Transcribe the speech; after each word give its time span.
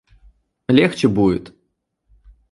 Легче 0.67 1.07
будет. 1.09 1.53